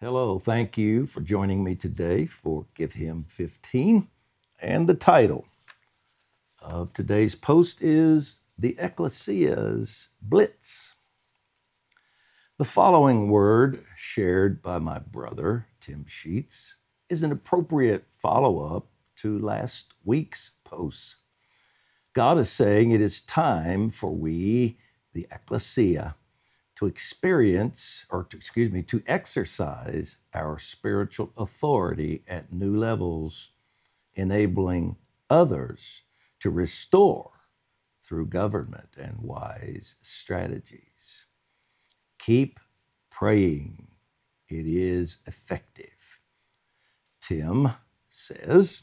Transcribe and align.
Hello, 0.00 0.38
thank 0.38 0.78
you 0.78 1.06
for 1.06 1.20
joining 1.20 1.64
me 1.64 1.74
today 1.74 2.24
for 2.24 2.66
Give 2.76 2.92
Him 2.92 3.24
15. 3.26 4.06
And 4.62 4.88
the 4.88 4.94
title 4.94 5.48
of 6.62 6.92
today's 6.92 7.34
post 7.34 7.82
is 7.82 8.38
The 8.56 8.76
Ekklesia's 8.78 10.08
Blitz. 10.22 10.94
The 12.58 12.64
following 12.64 13.28
word, 13.28 13.82
shared 13.96 14.62
by 14.62 14.78
my 14.78 15.00
brother, 15.00 15.66
Tim 15.80 16.04
Sheets, 16.06 16.76
is 17.08 17.24
an 17.24 17.32
appropriate 17.32 18.04
follow 18.12 18.76
up 18.76 18.86
to 19.16 19.36
last 19.36 19.94
week's 20.04 20.52
post. 20.62 21.16
God 22.12 22.38
is 22.38 22.48
saying 22.48 22.92
it 22.92 23.00
is 23.00 23.20
time 23.20 23.90
for 23.90 24.14
we, 24.14 24.78
the 25.12 25.26
ekklesia, 25.32 26.14
to 26.78 26.86
experience, 26.86 28.06
or 28.08 28.22
to, 28.22 28.36
excuse 28.36 28.70
me, 28.70 28.82
to 28.84 29.02
exercise 29.08 30.18
our 30.32 30.60
spiritual 30.60 31.32
authority 31.36 32.22
at 32.28 32.52
new 32.52 32.72
levels, 32.76 33.50
enabling 34.14 34.94
others 35.28 36.02
to 36.38 36.48
restore 36.50 37.32
through 38.04 38.26
government 38.26 38.90
and 38.96 39.18
wise 39.18 39.96
strategies. 40.02 41.26
Keep 42.20 42.60
praying, 43.10 43.88
it 44.48 44.66
is 44.66 45.18
effective. 45.26 46.20
Tim 47.20 47.70
says 48.08 48.82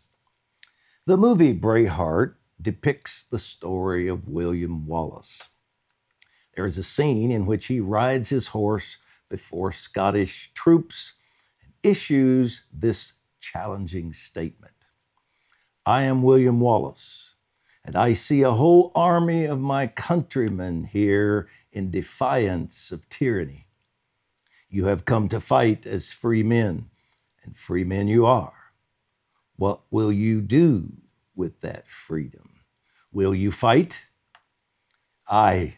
the 1.05 1.16
movie 1.16 1.58
Braveheart 1.58 2.36
depicts 2.62 3.23
the 3.23 3.39
story 3.39 4.09
of 4.09 4.27
William 4.27 4.86
Wallace. 4.86 5.48
There 6.55 6.66
is 6.66 6.77
a 6.77 6.84
scene 6.84 7.32
in 7.32 7.45
which 7.45 7.68
he 7.68 7.80
rides 7.80 8.30
his 8.30 8.48
horse 8.48 8.98
before 9.30 9.72
Scottish 9.72 10.52
troops 10.54 11.14
and 11.62 11.73
issues 11.84 12.64
this 12.72 13.14
challenging 13.40 14.14
statement 14.14 14.73
I 15.86 16.03
am 16.03 16.23
William 16.23 16.59
Wallace, 16.59 17.36
and 17.83 17.95
I 17.95 18.14
see 18.14 18.42
a 18.42 18.52
whole 18.52 18.92
army 18.95 19.45
of 19.45 19.59
my 19.59 19.86
countrymen 19.86 20.86
here 20.86 21.48
in 21.72 21.92
defiance 21.92 22.92
of 22.92 23.08
tyranny. 23.09 23.67
You 24.67 24.86
have 24.86 25.06
come 25.06 25.30
to 25.30 25.39
fight 25.39 25.86
as 25.86 26.11
free 26.11 26.42
men, 26.42 26.89
and 27.44 27.56
free 27.56 27.83
men 27.83 28.08
you 28.08 28.26
are. 28.26 28.73
What 29.58 29.81
will 29.92 30.11
you 30.11 30.42
do 30.42 30.92
with 31.36 31.61
that 31.61 31.88
freedom? 31.88 32.61
Will 33.11 33.36
you 33.36 33.52
fight? 33.52 34.06
I 35.28 35.78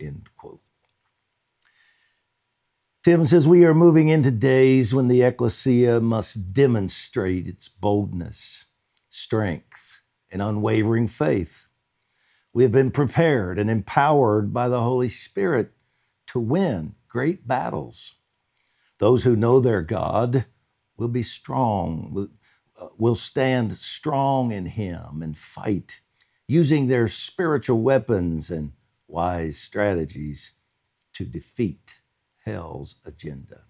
End 0.00 0.28
quote. 0.36 0.60
Tim 3.02 3.24
says, 3.26 3.48
We 3.48 3.64
are 3.64 3.74
moving 3.74 4.08
into 4.08 4.30
days 4.30 4.92
when 4.92 5.08
the 5.08 5.20
ekklesia 5.20 6.02
must 6.02 6.52
demonstrate 6.52 7.46
its 7.46 7.68
boldness, 7.68 8.66
strength, 9.08 10.02
and 10.30 10.42
unwavering 10.42 11.08
faith. 11.08 11.66
We 12.52 12.62
have 12.64 12.72
been 12.72 12.90
prepared 12.90 13.58
and 13.58 13.70
empowered 13.70 14.52
by 14.52 14.68
the 14.68 14.82
Holy 14.82 15.08
Spirit 15.08 15.72
to 16.28 16.40
win 16.40 16.94
great 17.08 17.46
battles. 17.46 18.16
Those 18.98 19.24
who 19.24 19.34
know 19.36 19.60
their 19.60 19.82
God 19.82 20.46
will 20.96 21.08
be 21.08 21.22
strong, 21.22 22.28
will 22.98 23.12
uh, 23.12 23.14
stand 23.14 23.72
strong 23.72 24.52
in 24.52 24.66
Him 24.66 25.22
and 25.22 25.38
fight, 25.38 26.02
using 26.46 26.86
their 26.86 27.08
spiritual 27.08 27.80
weapons 27.82 28.50
and 28.50 28.72
wise 29.10 29.58
strategies 29.58 30.54
to 31.14 31.24
defeat 31.24 32.00
hell's 32.44 32.96
agenda. 33.04 33.62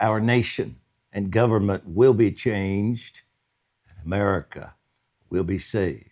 Our 0.00 0.20
nation 0.20 0.76
and 1.12 1.30
government 1.30 1.84
will 1.86 2.14
be 2.14 2.32
changed, 2.32 3.22
and 3.88 3.98
America 4.04 4.74
will 5.30 5.44
be 5.44 5.58
saved. 5.58 6.04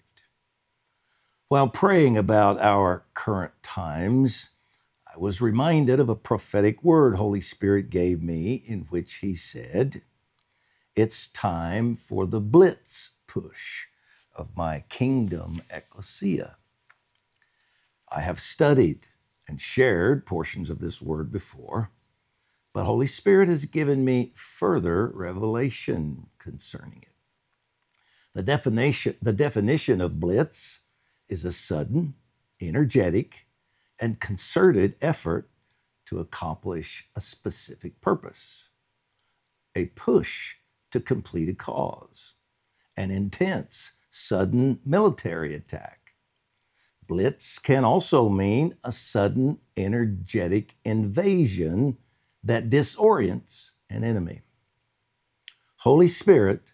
While 1.49 1.69
praying 1.69 2.17
about 2.17 2.59
our 2.59 3.05
current 3.15 3.53
times, 3.63 4.51
I 5.07 5.19
was 5.19 5.41
reminded 5.41 6.01
of 6.01 6.09
a 6.09 6.17
prophetic 6.17 6.83
word 6.83 7.17
Holy 7.17 7.41
Spirit 7.41 7.91
gave 7.91 8.23
me 8.23 8.55
in 8.55 8.87
which 8.91 9.15
He 9.17 9.35
said, 9.35 10.03
it's 10.97 11.29
time 11.29 11.95
for 11.95 12.27
the 12.27 12.41
blitz 12.41 13.13
push 13.27 13.87
of 14.35 14.57
my 14.57 14.85
kingdom 14.89 15.63
ekklesia. 15.71 16.55
I 18.09 18.21
have 18.21 18.41
studied 18.41 19.09
and 19.49 19.61
shared 19.61 20.27
portions 20.27 20.71
of 20.71 20.79
this 20.79 21.03
word 21.03 21.33
before, 21.33 21.91
but 22.73 22.85
Holy 22.85 23.07
Spirit 23.07 23.49
has 23.49 23.65
given 23.65 24.05
me 24.05 24.33
further 24.35 25.09
revelation 25.09 26.27
concerning 26.39 27.03
it. 27.03 27.15
The 28.35 28.43
definition, 28.43 29.17
the 29.23 29.33
definition 29.33 30.01
of 30.01 30.21
blitz 30.21 30.81
is 31.29 31.45
a 31.45 31.53
sudden, 31.53 32.15
energetic, 32.61 33.47
and 34.01 34.21
concerted 34.21 34.97
effort 35.01 35.49
to 36.07 36.21
accomplish 36.21 37.09
a 37.17 37.21
specific 37.21 38.01
purpose. 38.01 38.71
A 39.75 39.87
push 39.87 40.57
to 40.91 41.01
complete 41.01 41.49
a 41.49 41.55
cause, 41.55 42.35
an 42.97 43.11
intense, 43.11 43.93
sudden 44.11 44.81
military 44.85 45.55
attack. 45.55 46.06
Blitz 47.07 47.59
can 47.59 47.85
also 47.85 48.29
mean 48.29 48.77
a 48.85 48.93
sudden, 48.93 49.59
energetic 49.77 50.75
invasion 50.85 51.99
that 52.43 52.71
disorients 52.71 53.73
an 53.91 54.05
enemy. 54.05 54.43
Holy 55.79 56.09
Spirit 56.09 56.73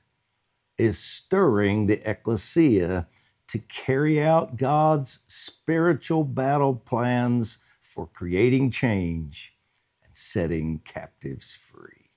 is 0.78 0.98
stirring 0.98 1.86
the 1.86 1.98
ekklesia 1.98 3.06
to 3.48 3.58
carry 3.58 4.22
out 4.22 4.56
God's 4.56 5.20
spiritual 5.26 6.24
battle 6.24 6.74
plans 6.74 7.58
for 7.80 8.06
creating 8.06 8.70
change 8.70 9.54
and 10.02 10.16
setting 10.16 10.80
captives 10.80 11.54
free. 11.54 12.10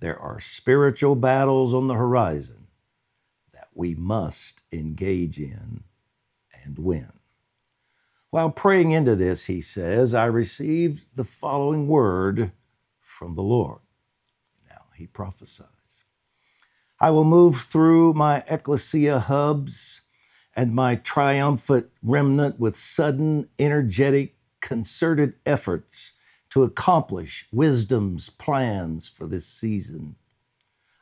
There 0.00 0.18
are 0.18 0.40
spiritual 0.40 1.16
battles 1.16 1.72
on 1.72 1.88
the 1.88 1.94
horizon 1.94 2.66
that 3.54 3.68
we 3.74 3.94
must 3.94 4.62
engage 4.72 5.38
in 5.38 5.84
and 6.64 6.78
win. 6.78 7.12
While 8.32 8.48
praying 8.48 8.92
into 8.92 9.14
this, 9.14 9.44
he 9.44 9.60
says, 9.60 10.14
I 10.14 10.24
received 10.24 11.04
the 11.14 11.22
following 11.22 11.86
word 11.86 12.52
from 12.98 13.34
the 13.34 13.42
Lord. 13.42 13.80
Now 14.70 14.86
he 14.96 15.06
prophesies 15.06 16.04
I 16.98 17.10
will 17.10 17.24
move 17.24 17.60
through 17.60 18.14
my 18.14 18.42
ekklesia 18.48 19.20
hubs 19.20 20.00
and 20.56 20.74
my 20.74 20.94
triumphant 20.94 21.90
remnant 22.02 22.58
with 22.58 22.78
sudden, 22.78 23.50
energetic, 23.58 24.36
concerted 24.62 25.34
efforts 25.44 26.14
to 26.50 26.62
accomplish 26.62 27.46
wisdom's 27.52 28.30
plans 28.30 29.10
for 29.10 29.26
this 29.26 29.46
season. 29.46 30.16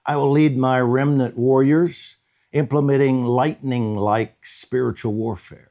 I 0.05 0.17
will 0.17 0.33
lead 0.33 0.59
my 0.59 0.81
remnant 0.81 1.37
warriors, 1.37 2.17
implementing 2.51 3.25
lightning 3.25 3.95
like 3.95 4.45
spiritual 4.45 5.15
warfare. 5.15 5.70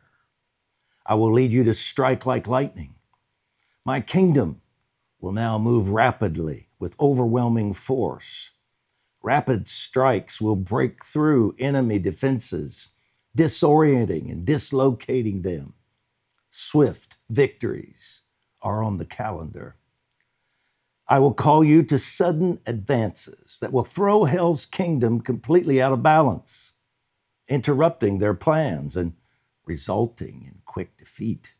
I 1.09 1.15
will 1.15 1.33
lead 1.33 1.51
you 1.51 1.63
to 1.63 1.73
strike 1.73 2.27
like 2.27 2.47
lightning. 2.47 2.93
My 3.83 3.99
kingdom 3.99 4.61
will 5.19 5.31
now 5.31 5.57
move 5.57 5.89
rapidly 5.89 6.69
with 6.77 6.95
overwhelming 6.99 7.73
force. 7.73 8.51
Rapid 9.23 9.67
strikes 9.67 10.39
will 10.39 10.55
break 10.55 11.03
through 11.03 11.55
enemy 11.57 11.97
defenses, 11.97 12.89
disorienting 13.35 14.31
and 14.31 14.45
dislocating 14.45 15.41
them. 15.41 15.73
Swift 16.51 17.17
victories 17.27 18.21
are 18.61 18.83
on 18.83 18.97
the 18.97 19.05
calendar. 19.05 19.77
I 21.07 21.17
will 21.17 21.33
call 21.33 21.63
you 21.63 21.81
to 21.85 21.97
sudden 21.97 22.59
advances 22.67 23.57
that 23.61 23.73
will 23.73 23.83
throw 23.83 24.25
hell's 24.25 24.67
kingdom 24.67 25.21
completely 25.21 25.81
out 25.81 25.91
of 25.91 26.03
balance, 26.03 26.73
interrupting 27.47 28.19
their 28.19 28.35
plans 28.35 28.95
and 28.95 29.13
resulting 29.69 30.43
in 30.45 30.61
quick 30.65 30.97
defeat. 30.97 31.53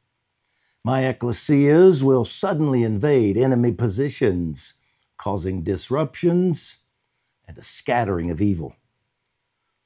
My 0.84 1.04
ekklesias 1.04 2.02
will 2.02 2.26
suddenly 2.26 2.84
invade 2.84 3.38
enemy 3.38 3.72
positions, 3.72 4.74
causing 5.18 5.62
disruptions 5.62 6.78
and 7.48 7.58
a 7.58 7.64
scattering 7.64 8.32
of 8.32 8.42
evil. 8.42 8.76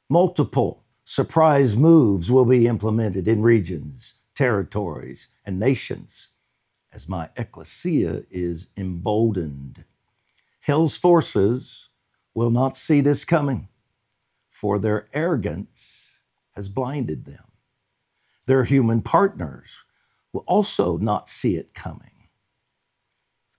Multiple 0.10 0.84
surprise 1.04 1.76
moves 1.76 2.32
will 2.32 2.46
be 2.46 2.66
implemented 2.66 3.28
in 3.28 3.42
regions, 3.42 4.16
territories, 4.36 5.28
and 5.46 5.60
nations 5.60 6.30
as 6.94 7.10
my 7.10 7.30
ekklesia 7.36 8.26
is 8.32 8.68
emboldened. 8.78 9.84
Hell's 10.62 10.96
forces 10.96 11.90
will 12.34 12.52
not 12.52 12.78
see 12.78 13.02
this 13.02 13.26
coming, 13.26 13.68
for 14.50 14.80
their 14.80 15.08
arrogance 15.14 16.20
has 16.52 16.70
blinded 16.70 17.26
them. 17.26 17.53
Their 18.46 18.66
human 18.66 19.02
partners 19.02 19.84
will 20.34 20.44
also 20.48 20.98
not 20.98 21.30
see 21.30 21.56
it 21.56 21.74
coming, 21.74 22.30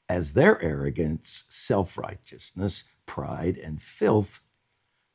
as 0.08 0.34
their 0.34 0.60
arrogance, 0.62 1.44
self 1.48 1.96
righteousness, 1.96 2.84
pride, 3.06 3.56
and 3.56 3.80
filth 3.80 4.40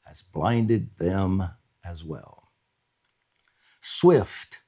has 0.06 0.22
blinded 0.24 0.98
them 0.98 1.50
as 1.84 2.04
well. 2.04 2.50
Swift, 3.82 4.62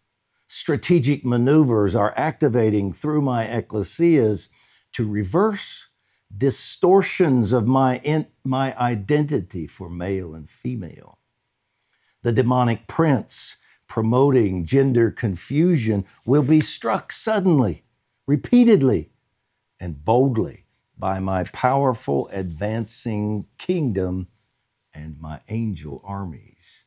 strategic 0.48 1.26
maneuvers 1.26 1.96
are 1.96 2.14
activating 2.16 2.94
through 2.94 3.22
my 3.22 3.46
ekklesias 3.46 4.50
to 4.94 5.08
reverse 5.10 5.88
distortions 6.36 7.52
of 7.52 7.68
my, 7.68 7.98
in, 8.00 8.28
my 8.44 8.78
identity 8.78 9.68
for 9.68 9.90
male 9.90 10.36
and 10.36 10.50
female. 10.50 11.18
The 12.22 12.32
demonic 12.32 12.88
prince 12.88 13.58
promoting 13.92 14.64
gender 14.64 15.12
confusion 15.12 16.06
will 16.26 16.44
be 16.44 16.62
struck 16.62 17.12
suddenly, 17.12 17.84
repeatedly, 18.26 19.10
and 19.82 20.06
boldly 20.06 20.64
by 20.98 21.20
my 21.20 21.44
powerful 21.44 22.30
advancing 22.32 23.46
kingdom 23.58 24.30
and 24.94 25.20
my 25.20 25.42
angel 25.50 26.02
armies. 26.06 26.86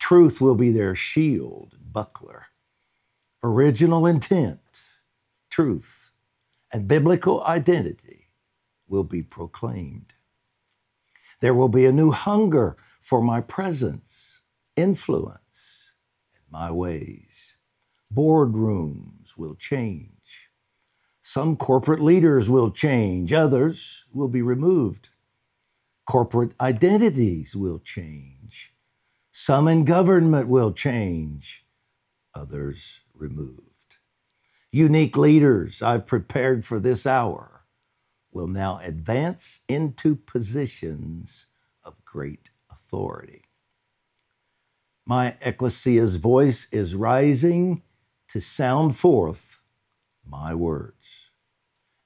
Truth 0.00 0.40
will 0.40 0.56
be 0.56 0.72
their 0.72 0.96
shield, 0.96 1.76
buckler. 1.80 2.46
Original 3.44 4.04
intent, 4.04 4.80
truth, 5.50 6.10
and 6.72 6.88
biblical 6.88 7.44
identity 7.44 8.30
will 8.88 9.04
be 9.04 9.22
proclaimed. 9.22 10.14
There 11.38 11.54
will 11.54 11.68
be 11.68 11.86
a 11.86 11.92
new 11.92 12.10
hunger 12.10 12.76
for 13.00 13.22
my 13.22 13.40
presence, 13.40 14.40
influence, 14.74 15.73
my 16.54 16.70
ways. 16.70 17.56
Boardrooms 18.14 19.36
will 19.36 19.56
change. 19.56 20.50
Some 21.20 21.56
corporate 21.56 22.00
leaders 22.00 22.48
will 22.48 22.70
change, 22.70 23.32
others 23.32 24.04
will 24.12 24.28
be 24.28 24.40
removed. 24.40 25.08
Corporate 26.06 26.52
identities 26.60 27.56
will 27.56 27.80
change. 27.80 28.72
Some 29.32 29.66
in 29.66 29.84
government 29.84 30.46
will 30.46 30.72
change, 30.72 31.66
others 32.36 33.00
removed. 33.12 33.96
Unique 34.70 35.16
leaders 35.16 35.82
I've 35.82 36.06
prepared 36.06 36.64
for 36.64 36.78
this 36.78 37.04
hour 37.04 37.64
will 38.30 38.48
now 38.48 38.78
advance 38.78 39.62
into 39.68 40.14
positions 40.14 41.48
of 41.82 42.04
great 42.04 42.50
authority. 42.70 43.43
My 45.06 45.36
ekklesia's 45.42 46.16
voice 46.16 46.66
is 46.72 46.94
rising 46.94 47.82
to 48.28 48.40
sound 48.40 48.96
forth 48.96 49.60
my 50.26 50.54
words. 50.54 51.30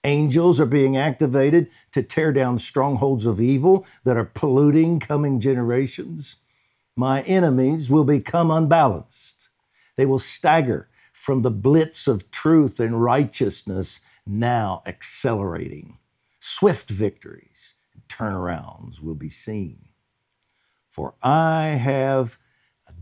Angels 0.04 0.58
are 0.60 0.66
being 0.66 0.96
activated 0.96 1.70
to 1.92 2.02
tear 2.02 2.32
down 2.32 2.58
strongholds 2.58 3.24
of 3.26 3.40
evil 3.40 3.86
that 4.04 4.16
are 4.16 4.24
polluting 4.24 4.98
coming 5.00 5.38
generations. 5.38 6.36
My 6.96 7.22
enemies 7.22 7.88
will 7.90 8.04
become 8.04 8.50
unbalanced. 8.50 9.50
They 9.96 10.06
will 10.06 10.18
stagger 10.18 10.88
from 11.12 11.42
the 11.42 11.50
blitz 11.50 12.08
of 12.08 12.30
truth 12.30 12.80
and 12.80 13.02
righteousness, 13.02 14.00
now 14.26 14.82
accelerating. 14.86 15.98
Swift 16.40 16.90
victories 16.90 17.74
and 17.92 18.02
turnarounds 18.08 19.00
will 19.00 19.14
be 19.14 19.28
seen. 19.28 19.88
For 20.88 21.14
I 21.22 21.78
have 21.80 22.38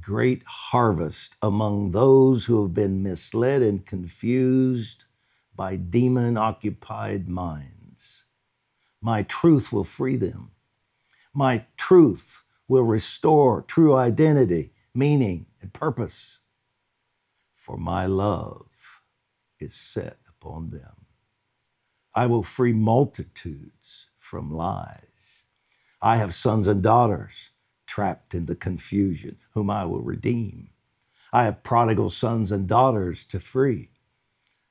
great 0.06 0.44
harvest 0.46 1.34
among 1.42 1.90
those 1.90 2.44
who 2.44 2.62
have 2.62 2.72
been 2.72 3.02
misled 3.02 3.60
and 3.60 3.84
confused 3.84 5.04
by 5.56 5.74
demon 5.74 6.36
occupied 6.36 7.28
minds. 7.28 8.24
My 9.02 9.24
truth 9.24 9.72
will 9.72 9.82
free 9.82 10.14
them. 10.14 10.52
My 11.34 11.66
truth 11.76 12.44
will 12.68 12.84
restore 12.84 13.62
true 13.62 13.96
identity, 13.96 14.72
meaning, 14.94 15.46
and 15.60 15.72
purpose. 15.72 16.38
For 17.56 17.76
my 17.76 18.06
love 18.06 18.68
is 19.58 19.74
set 19.74 20.18
upon 20.28 20.70
them. 20.70 21.06
I 22.14 22.26
will 22.26 22.44
free 22.44 22.72
multitudes 22.72 24.06
from 24.16 24.52
lies. 24.52 25.46
I 26.00 26.18
have 26.18 26.32
sons 26.32 26.68
and 26.68 26.80
daughters 26.80 27.50
trapped 27.96 28.34
in 28.34 28.44
the 28.44 28.54
confusion, 28.54 29.38
whom 29.52 29.70
I 29.70 29.86
will 29.86 30.02
redeem. 30.02 30.68
I 31.32 31.44
have 31.44 31.62
prodigal 31.62 32.10
sons 32.10 32.52
and 32.52 32.68
daughters 32.68 33.24
to 33.24 33.40
free. 33.40 33.88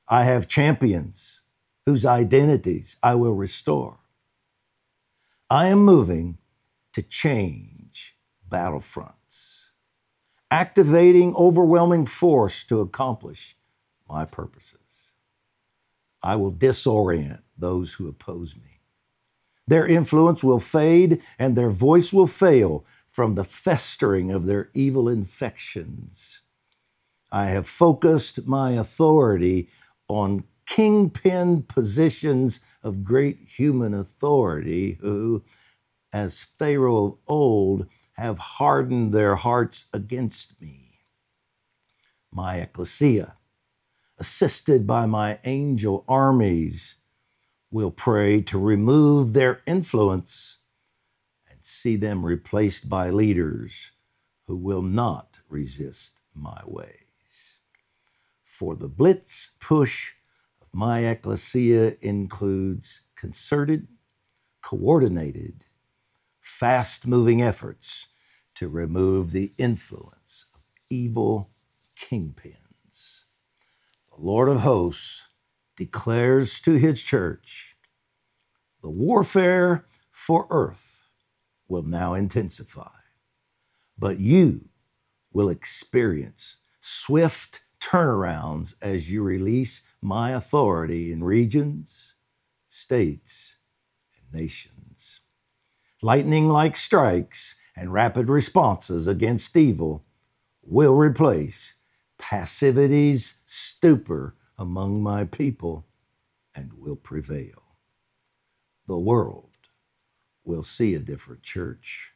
I 0.06 0.22
have 0.22 0.46
champions 0.46 1.42
whose 1.86 2.04
identities 2.04 2.96
I 3.02 3.16
will 3.16 3.34
restore. 3.34 3.98
I 5.50 5.66
am 5.66 5.80
moving 5.80 6.38
to 6.92 7.02
change 7.02 8.16
battlefronts, 8.48 9.70
activating 10.52 11.34
overwhelming 11.34 12.06
force 12.06 12.62
to 12.62 12.80
accomplish 12.80 13.56
my 14.08 14.24
purposes. 14.24 15.14
I 16.22 16.36
will 16.36 16.52
disorient 16.52 17.42
those 17.58 17.94
who 17.94 18.06
oppose 18.06 18.54
me. 18.54 18.76
Their 19.66 19.84
influence 19.84 20.44
will 20.44 20.60
fade 20.60 21.20
and 21.40 21.56
their 21.56 21.70
voice 21.70 22.12
will 22.12 22.28
fail 22.28 22.84
from 23.16 23.34
the 23.34 23.44
festering 23.44 24.30
of 24.30 24.44
their 24.44 24.68
evil 24.74 25.08
infections. 25.08 26.42
I 27.32 27.46
have 27.46 27.66
focused 27.66 28.46
my 28.46 28.72
authority 28.72 29.70
on 30.06 30.44
kingpin 30.66 31.62
positions 31.62 32.60
of 32.82 33.04
great 33.04 33.38
human 33.56 33.94
authority 33.94 34.98
who, 35.00 35.42
as 36.12 36.48
Pharaoh 36.58 37.06
of 37.06 37.18
old, 37.26 37.86
have 38.12 38.38
hardened 38.38 39.14
their 39.14 39.36
hearts 39.36 39.86
against 39.94 40.60
me. 40.60 40.98
My 42.30 42.56
ekklesia, 42.56 43.36
assisted 44.18 44.86
by 44.86 45.06
my 45.06 45.38
angel 45.44 46.04
armies, 46.06 46.96
will 47.70 47.90
pray 47.90 48.42
to 48.42 48.58
remove 48.58 49.32
their 49.32 49.62
influence 49.66 50.58
see 51.66 51.96
them 51.96 52.24
replaced 52.24 52.88
by 52.88 53.10
leaders 53.10 53.92
who 54.46 54.56
will 54.56 54.82
not 54.82 55.40
resist 55.48 56.22
my 56.34 56.60
ways. 56.66 57.58
for 58.44 58.76
the 58.76 58.88
blitz 58.88 59.52
push 59.60 60.14
of 60.62 60.68
my 60.74 61.02
ekklesia 61.02 61.98
includes 62.00 63.02
concerted, 63.16 63.88
coordinated, 64.62 65.66
fast 66.40 67.06
moving 67.06 67.42
efforts 67.42 68.08
to 68.54 68.68
remove 68.68 69.32
the 69.32 69.52
influence 69.58 70.46
of 70.54 70.62
evil 70.90 71.50
kingpins. 72.00 73.24
The 74.10 74.22
Lord 74.22 74.48
of 74.48 74.62
hosts 74.62 75.28
declares 75.76 76.60
to 76.60 76.74
his 76.74 77.02
church 77.02 77.76
the 78.82 78.90
warfare 78.90 79.86
for 80.12 80.46
earth 80.50 81.04
will 81.68 81.82
now 81.82 82.14
intensify, 82.14 82.90
but 83.98 84.18
you 84.20 84.68
will 85.32 85.48
experience 85.48 86.58
swift 86.80 87.62
turnarounds 87.80 88.74
as 88.82 89.10
you 89.10 89.22
release 89.22 89.82
my 90.00 90.30
authority 90.30 91.12
in 91.12 91.22
regions, 91.22 92.14
states, 92.68 93.56
and 94.16 94.40
nations. 94.40 95.20
Lightning 96.02 96.48
like 96.48 96.76
strikes 96.76 97.56
and 97.76 97.92
rapid 97.92 98.28
responses 98.28 99.06
against 99.06 99.56
evil 99.56 100.04
will 100.62 100.94
replace 100.94 101.74
passivity's 102.18 103.38
stupor 103.44 104.34
among 104.58 105.02
my 105.02 105.24
people 105.24 105.86
and 106.54 106.72
will 106.74 106.96
prevail. 106.96 107.76
The 108.86 108.98
world 108.98 109.45
will 110.46 110.62
see 110.62 110.94
a 110.94 111.00
different 111.00 111.42
church, 111.42 112.14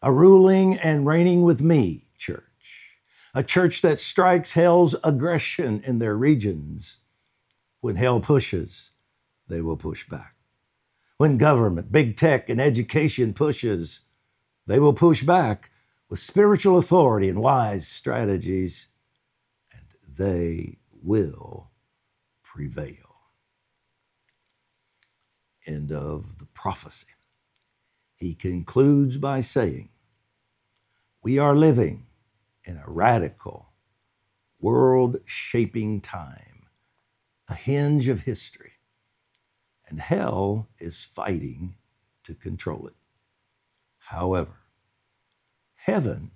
a 0.00 0.12
ruling 0.12 0.76
and 0.78 1.06
reigning 1.06 1.42
with 1.42 1.60
me 1.60 2.06
church 2.16 2.42
a 3.34 3.42
church 3.42 3.82
that 3.82 3.98
strikes 3.98 4.52
hell's 4.52 4.94
aggression 5.02 5.82
in 5.84 5.98
their 5.98 6.16
regions. 6.16 7.00
When 7.80 7.96
hell 7.96 8.20
pushes, 8.20 8.92
they 9.48 9.60
will 9.60 9.76
push 9.76 10.08
back. 10.08 10.36
When 11.18 11.36
government, 11.36 11.92
big 11.92 12.16
tech, 12.16 12.48
and 12.48 12.60
education 12.60 13.34
pushes, 13.34 14.00
they 14.66 14.78
will 14.78 14.94
push 14.94 15.22
back 15.22 15.70
with 16.08 16.20
spiritual 16.20 16.78
authority 16.78 17.28
and 17.28 17.40
wise 17.40 17.88
strategies, 17.88 18.88
and 19.72 19.82
they 20.08 20.78
will 21.02 21.70
prevail. 22.42 23.16
End 25.66 25.92
of 25.92 26.38
the 26.38 26.46
prophecy. 26.46 27.06
He 28.24 28.34
concludes 28.34 29.18
by 29.18 29.42
saying, 29.42 29.90
We 31.22 31.38
are 31.38 31.54
living 31.54 32.06
in 32.64 32.78
a 32.78 32.90
radical, 32.90 33.74
world 34.58 35.18
shaping 35.26 36.00
time, 36.00 36.70
a 37.50 37.54
hinge 37.54 38.08
of 38.08 38.22
history, 38.22 38.72
and 39.86 40.00
hell 40.00 40.70
is 40.78 41.04
fighting 41.04 41.76
to 42.22 42.34
control 42.34 42.86
it. 42.86 42.94
However, 43.98 44.62
heaven 45.74 46.30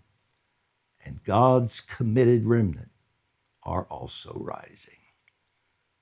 and 1.02 1.24
God's 1.24 1.80
committed 1.80 2.44
remnant 2.44 2.90
are 3.62 3.84
also 3.84 4.34
rising. 4.38 5.00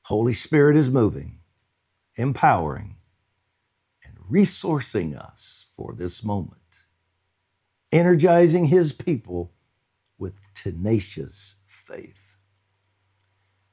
Holy 0.07 0.35
Spirit 0.35 0.77
is 0.77 0.91
moving, 0.91 1.39
empowering, 2.17 2.97
resourcing 4.31 5.17
us 5.17 5.67
for 5.75 5.95
this 5.95 6.25
moment, 6.25 6.85
energizing 7.93 8.67
His 8.67 8.93
people 8.93 9.53
with 10.19 10.35
tenacious 10.55 11.57
faith. 11.67 12.37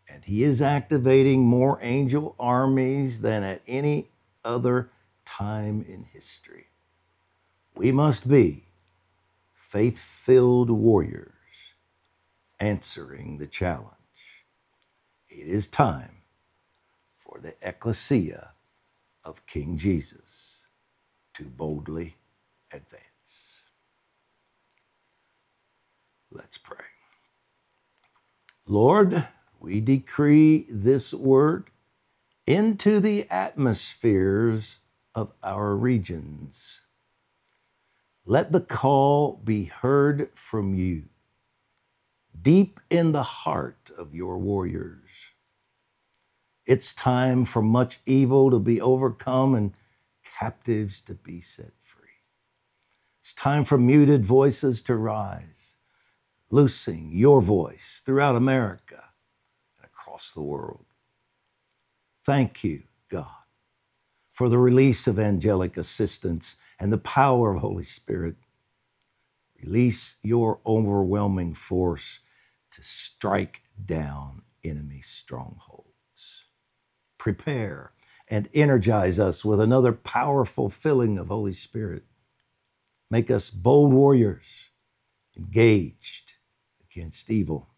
And 0.08 0.26
He 0.26 0.44
is 0.44 0.62
activating 0.62 1.46
more 1.46 1.80
angel 1.82 2.36
armies 2.40 3.22
than 3.22 3.44
at 3.44 3.62
any 3.68 4.10
other 4.46 4.90
time 5.26 5.84
in 5.88 6.04
history. 6.04 6.68
We 7.76 7.92
must 7.92 8.28
be 8.28 8.66
faith 9.54 9.98
filled 9.98 10.70
warriors 10.70 11.32
answering 12.60 13.40
the 13.40 13.48
challenge. 13.48 13.90
It 15.30 15.48
is 15.48 15.68
time 15.68 16.22
for 17.18 17.40
the 17.40 17.54
ekklesia 17.66 18.50
of 19.24 19.46
King 19.48 19.78
Jesus 19.78 20.43
to 21.36 21.46
boldly 21.46 22.16
advance. 22.72 23.64
Let's 26.32 26.58
pray. 26.58 26.86
Lord, 28.66 29.28
we 29.60 29.82
decree 29.82 30.66
this 30.70 31.14
word 31.14 31.70
into 32.48 33.00
the 33.00 33.30
atmospheres 33.30 34.80
of 35.16 35.34
our 35.44 35.76
regions. 35.76 36.82
Let 38.26 38.52
the 38.52 38.62
call 38.62 39.42
be 39.44 39.66
heard 39.66 40.30
from 40.34 40.76
you, 40.76 41.06
deep 42.40 42.80
in 42.90 43.12
the 43.12 43.24
heart 43.24 43.92
of 43.98 44.16
your 44.16 44.38
warriors. 44.38 45.32
It's 46.66 46.94
time 46.94 47.46
for 47.46 47.62
much 47.62 48.00
evil 48.06 48.52
to 48.52 48.60
be 48.60 48.80
overcome 48.80 49.56
and 49.56 49.74
captives 50.44 51.00
to 51.00 51.14
be 51.14 51.40
set 51.40 51.72
free. 51.82 52.20
It's 53.20 53.34
time 53.34 53.64
for 53.64 53.78
muted 53.78 54.26
voices 54.26 54.82
to 54.84 54.96
rise, 54.96 55.78
loosing 56.52 57.12
your 57.12 57.42
voice 57.42 58.02
throughout 58.06 58.36
America 58.36 59.12
and 59.78 59.86
across 59.86 60.34
the 60.34 60.42
world. 60.42 60.86
Thank 62.26 62.62
you, 62.62 62.84
God, 63.10 63.46
for 64.34 64.50
the 64.50 64.58
release 64.58 65.08
of 65.08 65.18
angelic 65.18 65.78
assistance 65.78 66.58
and 66.78 66.92
the 66.92 66.98
power 66.98 67.56
of 67.56 67.62
Holy 67.62 67.86
Spirit. 67.86 68.36
Release 69.64 70.18
your 70.24 70.60
overwhelming 70.66 71.54
force 71.54 72.20
to 72.72 72.84
strike 72.84 73.62
down 73.86 74.42
enemy 74.62 75.00
strongholds 75.02 75.84
prepare 77.18 77.94
and 78.34 78.50
energize 78.56 79.20
us 79.20 79.46
with 79.46 79.60
another 79.60 79.94
powerful 79.94 80.68
filling 80.68 81.20
of 81.20 81.28
Holy 81.28 81.54
Spirit. 81.54 82.02
Make 83.12 83.30
us 83.30 83.52
bold 83.52 83.94
warriors, 83.94 84.72
engaged 85.38 86.34
against 86.82 87.30
evil. 87.30 87.76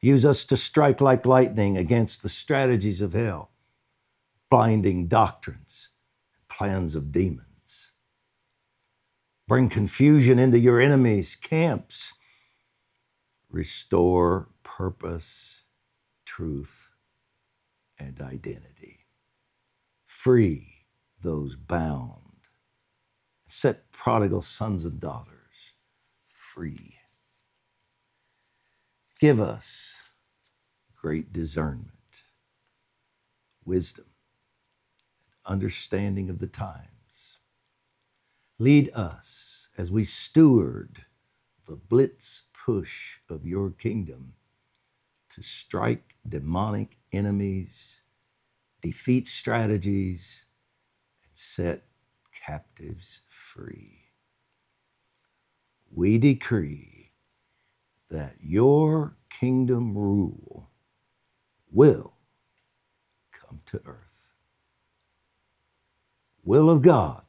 Use 0.00 0.24
us 0.24 0.46
to 0.46 0.56
strike 0.56 1.02
like 1.02 1.26
lightning 1.26 1.76
against 1.76 2.22
the 2.22 2.30
strategies 2.30 3.02
of 3.02 3.12
hell, 3.12 3.50
blinding 4.48 5.08
doctrines 5.08 5.90
plans 6.48 6.94
of 6.94 7.12
demons. 7.12 7.92
Bring 9.46 9.68
confusion 9.68 10.38
into 10.38 10.58
your 10.58 10.80
enemies' 10.80 11.36
camps. 11.36 12.14
Restore 13.50 14.48
purpose, 14.62 15.64
truth, 16.24 16.92
and 17.98 18.22
identity. 18.22 18.99
Free 20.22 20.84
those 21.22 21.56
bound. 21.56 22.48
Set 23.46 23.90
prodigal 23.90 24.42
sons 24.42 24.84
and 24.84 25.00
daughters 25.00 25.76
free. 26.34 26.96
Give 29.18 29.40
us 29.40 29.96
great 30.94 31.32
discernment, 31.32 32.24
wisdom, 33.64 34.08
and 35.24 35.54
understanding 35.54 36.28
of 36.28 36.38
the 36.38 36.46
times. 36.46 37.38
Lead 38.58 38.90
us 38.94 39.70
as 39.78 39.90
we 39.90 40.04
steward 40.04 41.06
the 41.64 41.76
blitz 41.76 42.42
push 42.52 43.20
of 43.30 43.46
your 43.46 43.70
kingdom 43.70 44.34
to 45.30 45.42
strike 45.42 46.16
demonic 46.28 46.98
enemies, 47.10 47.99
defeat 48.80 49.28
strategies, 49.28 50.46
and 51.24 51.32
set 51.34 51.84
captives 52.46 53.22
free. 53.28 54.04
We 55.92 56.18
decree 56.18 57.12
that 58.10 58.34
your 58.40 59.16
kingdom 59.30 59.96
rule 59.96 60.70
will 61.70 62.14
come 63.32 63.60
to 63.66 63.80
earth. 63.84 64.34
Will 66.44 66.70
of 66.70 66.82
God 66.82 67.24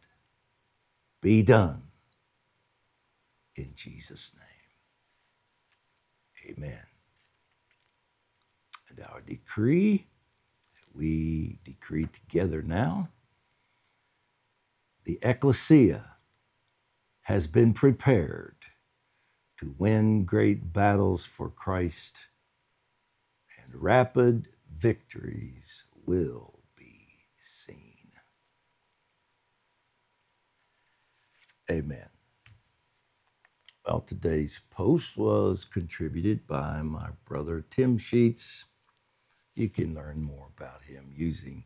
be 1.21 1.43
done 1.43 1.83
in 3.55 3.71
Jesus' 3.75 4.33
name. 4.37 4.47
Amen 6.57 6.83
and 8.91 9.05
our 9.07 9.21
decree 9.21 10.07
we 10.95 11.59
decree 11.63 12.07
together 12.07 12.61
now. 12.61 13.09
The 15.05 15.19
ekklesia 15.23 16.15
has 17.23 17.47
been 17.47 17.73
prepared 17.73 18.57
to 19.59 19.75
win 19.77 20.25
great 20.25 20.73
battles 20.73 21.25
for 21.25 21.49
Christ, 21.49 22.25
and 23.63 23.81
rapid 23.81 24.49
victories 24.77 25.85
will 26.05 26.61
be 26.75 27.25
seen. 27.39 28.09
Amen. 31.69 32.09
Well, 33.85 34.01
today's 34.01 34.61
post 34.71 35.17
was 35.17 35.65
contributed 35.65 36.47
by 36.47 36.81
my 36.83 37.09
brother 37.25 37.65
Tim 37.69 37.97
Sheets 37.97 38.65
you 39.55 39.69
can 39.69 39.93
learn 39.93 40.21
more 40.21 40.49
about 40.55 40.83
him 40.83 41.11
using 41.15 41.65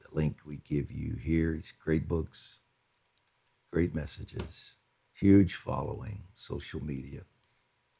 the 0.00 0.14
link 0.14 0.38
we 0.44 0.56
give 0.56 0.90
you 0.90 1.16
here. 1.16 1.54
He's 1.54 1.72
great 1.72 2.08
books, 2.08 2.60
great 3.72 3.94
messages, 3.94 4.74
huge 5.12 5.54
following, 5.54 6.24
social 6.34 6.82
media. 6.82 7.22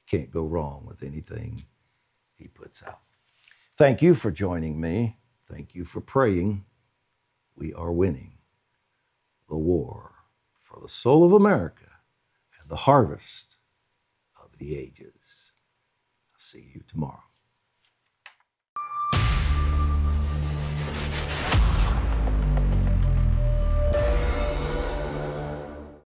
Can't 0.09 0.31
go 0.31 0.45
wrong 0.45 0.85
with 0.87 1.03
anything 1.03 1.65
he 2.35 2.49
puts 2.49 2.83
out. 2.83 3.01
Thank 3.77 4.03
you 4.03 4.15
for 4.15 4.31
joining 4.31 4.81
me. 4.81 5.19
Thank 5.51 5.75
you 5.75 5.85
for 5.85 6.01
praying. 6.01 6.65
We 7.55 7.75
are 7.75 7.93
winning 7.93 8.39
the 9.49 9.59
war 9.59 10.15
for 10.59 10.81
the 10.81 10.89
soul 10.89 11.25
of 11.25 11.33
America 11.33 11.91
and 12.61 12.71
the 12.71 12.77
harvest 12.77 13.57
of 14.43 14.59
the 14.59 14.77
ages. 14.77 15.53
I'll 16.33 16.39
see 16.39 16.73
you 16.75 16.83
tomorrow. 16.87 17.28